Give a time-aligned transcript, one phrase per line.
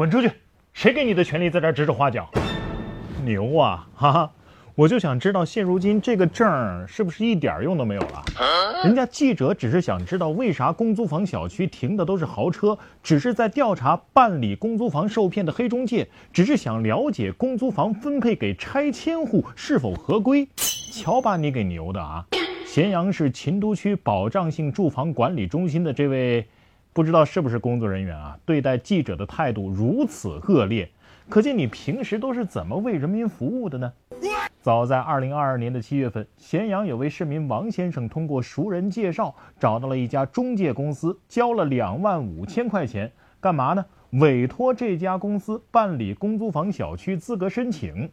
[0.00, 0.32] 滚出去！
[0.72, 2.26] 谁给你的权利在这指手画脚？
[3.22, 4.32] 牛啊，哈哈！
[4.74, 6.48] 我就想知道，现如今这个证
[6.88, 8.24] 是不是一点用都没有了？
[8.82, 20.48] 人家记者只是想知道为啥公租房小区停的都是豪车，只是在调查办理公租房受骗的黑中介，只是想了解公租房分配给拆迁户是否合规。
[20.56, 22.24] 瞧把你给牛的啊！
[22.64, 26.46] 咸阳市秦都区保障性住房管理中心的这位，
[26.92, 28.36] 不知道是不是工作人员啊？
[28.44, 30.88] 对待记者的态度如此恶劣。
[31.28, 33.92] 可见你平时都是怎么为人民服务的呢？
[34.60, 43.84] 早在二零二二年的七月份，咸阳有位市民王先生通过熟人介绍找到了一家中介公司，交了两万五千块钱，干嘛呢？
[44.14, 48.10] 委托这家公司办理公租房小区资格申请。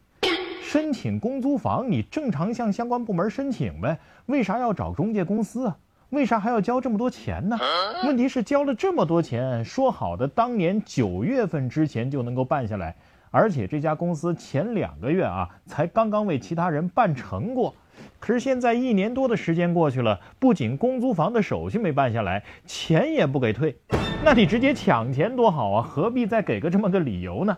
[0.62, 5.78] 申请公租房，你正常向相关部门申请呗，为啥要找中介公司啊？
[6.12, 7.58] 为啥还要交这么多钱呢？
[8.06, 12.96] 问题是交了这么多钱，说好的当年九月份之前就能够办下来。
[13.30, 17.76] 而且这家公司前两个月啊，才刚刚为其他人办成过，
[18.20, 23.76] 可是现在一年多的时间过去了，不仅公租房的手续没办下来，钱也不给退，
[24.24, 27.58] 那你直接抢钱多好啊，何必再给个这么个理由呢？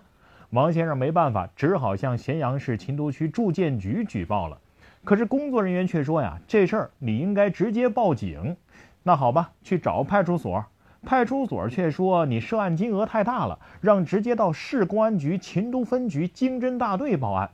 [0.50, 4.58] 王先生没办法，只好向咸阳市秦都区住建局举报了，
[5.04, 8.56] 可是工作人员却说呀，这事儿你应该直接报警。
[9.04, 10.66] 那好吧，去找派出所。
[11.02, 17.50] 派出所却说你涉案金额太大了，让直接到市公安局秦都分局经侦大队报案。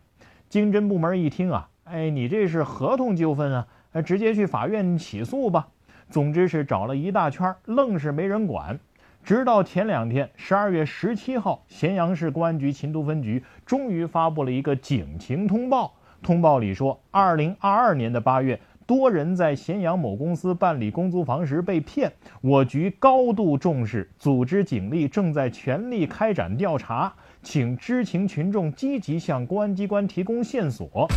[0.49, 5.67] 经侦部门一听啊，哎，你这是合同纠纷啊，直接去法院起诉吧。
[6.09, 8.79] 总之是找了一大圈，愣是没人管。
[9.23, 15.93] 直到前两天，十二月十七号，咸阳市公安局秦都分局终于发布了一个警情通报。
[16.21, 18.59] 通报里说，二零二二年的八月。
[18.87, 31.07] 多人在咸阳某公司办理公租房时被骗，我局高度重视，组织警力正在全力开展调查，请知情群众积极向公安机关提供线索。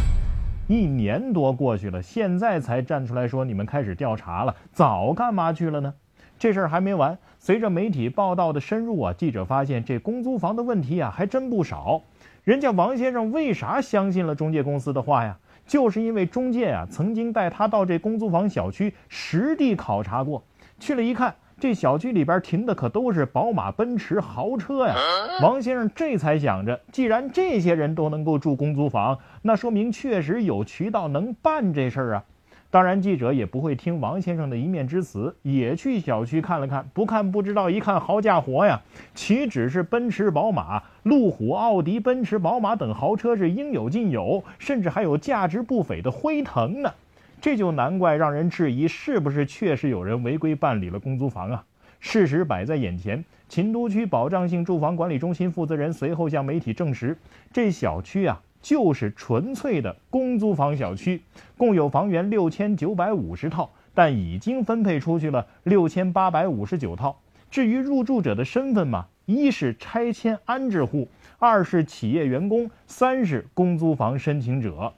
[0.67, 5.93] 一年多过去了，现在才站出来说你们开始调查了，早干嘛去了呢？
[6.39, 12.01] 这事儿还没完，随着媒体报道的深入啊，记者发现这公租房的问题啊还真不少。
[12.49, 15.37] 人家王先生为啥相信了中介公司的话呀？
[15.67, 20.43] 就是因为中介啊曾经带他到这公租房小区实地考察过，
[20.81, 24.97] 去了一看，这小区里边停的可都是宝马、奔驰豪车呀。
[25.43, 32.25] 王先生这才想着，既然这些人都能够住公租房，那说明确实有渠道能办这事儿啊。
[32.71, 36.87] 当然，记者也不会听王先生的一面之词，也去小区看了看。
[36.93, 38.83] 不看不知道，一看，好家伙呀！
[39.15, 46.93] 岂止是奔驰、宝马、路虎、奥迪、奔驰、宝马等豪车是应有尽有，甚至还有价值不菲的辉腾呢。
[47.41, 51.65] 这就难怪让人质疑，是不是确实有人违规办理了公租房啊？
[52.01, 57.17] 事实摆在眼前，秦都区保障性住房管理中心负责人随后向媒体证实，
[57.51, 58.43] 这小区啊。
[58.61, 61.23] 就是纯粹的公租房小区，
[61.57, 67.21] 共有房源六千九百五十套，但已经分配出去了六千八百五十九套。
[67.51, 71.09] 至于入住者的身份嘛，一是拆迁安置户，
[71.39, 74.93] 二是企业员工，三是公租房申请者。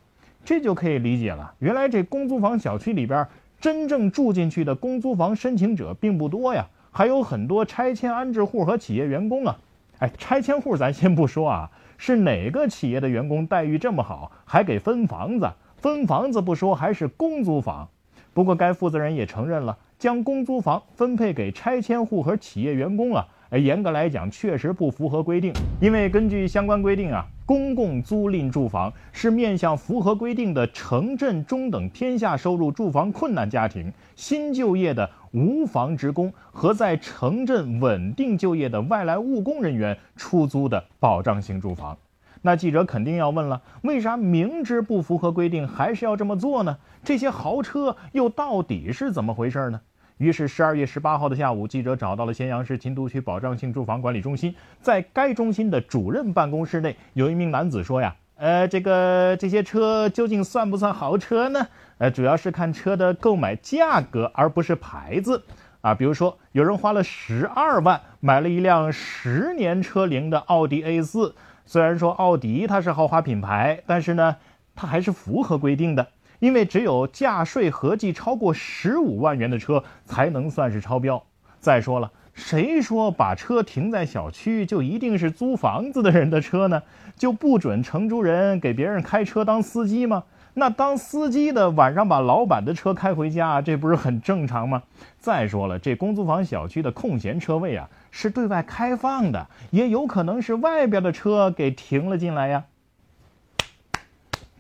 [0.45, 1.55] 这就可以理解了。
[1.59, 3.27] 原来这公租房小区里边
[3.61, 9.59] 真正住进去的公租房申请者并不多呀，还有很多拆迁安置户和企业员工啊。
[10.01, 11.71] 哎，拆迁户咱先不说啊。
[11.97, 15.51] 是哪个企业的员工待遇这么好，还给分房子？
[15.77, 17.87] 分房子不说，还是公租房。
[18.33, 25.53] 不过该负责人也承认了，将公租房分配给拆迁户和企业员工啊，哎，严格来讲确实不符合规定。
[25.79, 35.11] 因为根据相关规定啊，公共租赁住房是面向符合规定的城镇中等偏下收入住房困难家庭、新就业的。
[35.33, 41.97] 无房职工和在城镇稳定就业的外来务工人员出租的保障性住房，
[42.43, 46.79] 那记者肯定要问了：为啥明知不符合规定还是要这么做呢？
[47.05, 49.81] 这些豪车又到底是怎么回事呢？
[50.19, 65.45] 于是，十二月十八号的下午，记者找到了咸阳市秦都区保障性住房管理中心，在该中心的主任办公室内，有一名男子说：“呀，呃，这个这些车究竟算不算豪车呢？”呃，主要是看车的购买价格，而不是牌子
[65.83, 65.95] 啊。
[65.95, 71.35] 比如说，有人花了十二万买了一辆十年车龄的奥迪 A 四，
[71.67, 74.37] 虽然说奥迪它是豪华品牌，但是呢，
[74.75, 76.09] 它还是符合规定的，
[76.39, 81.23] 因为只有价税合计超过十五万元的车才能算是超标。
[81.59, 82.11] 再说了，
[82.41, 86.83] 谁说把车停在小区就一定是租房子的人的车呢？
[87.17, 90.25] 就不准承租人给别人开车当司机吗？
[90.55, 94.83] 那当司机的晚上把老板的车开回家，这不是很正常吗？
[95.21, 102.65] 再说了，这公租房小区的空闲车位啊，是对外开放的，也有可能是外边的车给停了进来呀。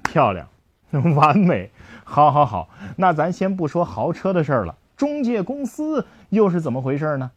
[0.05, 0.47] 漂亮，
[1.17, 1.71] 完美，
[2.05, 2.69] 好，好，好。
[2.97, 7.31] 那咱先不说豪车的事儿了，中介公司又是怎么回事呢？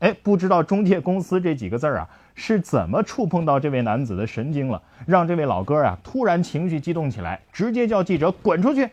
[0.00, 8.90] 哎，不知道中介公司这几个字儿啊，是怎么触碰到这位男子的神经了，让这位老哥啊突然情绪激动起来，直接叫记者滚出去。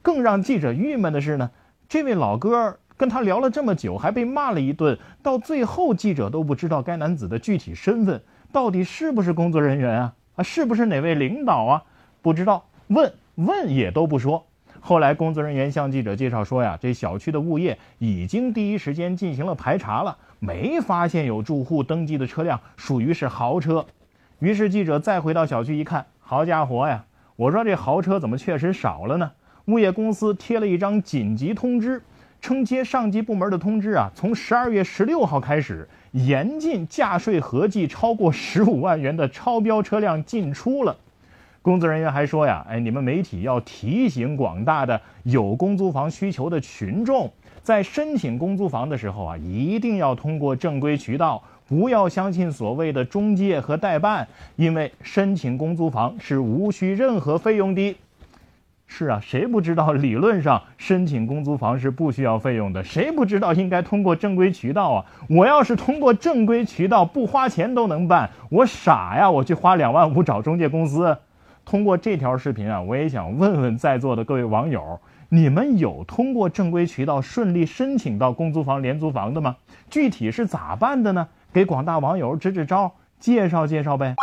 [0.00, 1.50] 更让记者郁闷的是呢，
[1.88, 10.14] 这位老哥跟他聊了这么久，还被骂了一顿，到最后记者都不知道该男子的具体身份，到底是不是工作人员啊？
[10.36, 11.82] 啊，是不是哪位领导啊？
[12.22, 14.46] 不知道，问问也都不说。
[14.88, 20.16] 后来工作人员向记者介绍说呀，这小区的物业已经第一时间进行了排查了。
[20.38, 23.84] 没发现有住户登记的车辆属于是豪车，
[24.38, 27.04] 于是记者再回到小区一看，好家伙呀！
[27.36, 29.30] 我说这豪车怎么确实少了呢？
[29.66, 32.02] 物业公司贴了一张紧急通知，
[32.40, 40.96] 称接上级部门的通知啊，从十二月十六号开始，严禁价税合计超过十五万元的超标车辆进出了。
[41.60, 47.30] 工作人员还说呀，哎，你们媒体要提醒广大的有公租房需求的群众。
[47.62, 54.26] 在申请公租房的时候啊，一定要通过正规渠道，不要相信所谓的中介和代办，
[54.56, 57.94] 因为申请公租房是无需任何费用的。
[58.86, 62.82] 是啊，谁不知道理论上申请公租房是不需要费用的？
[62.82, 65.04] 谁不知道应该通过正规渠道啊？
[65.28, 69.30] 我要是通过正规渠道不花钱都能办，我傻呀？
[69.30, 71.18] 我去花两万五找中介公司？
[71.68, 74.98] 通过这条视频啊，我也想问问在座的各位网友。
[75.28, 79.56] 你们有通过正规渠道顺利申请到公租房、廉租房的吗？
[79.90, 81.28] 具体是咋办的呢？
[81.52, 84.14] 给广大网友支支招，介绍介绍呗。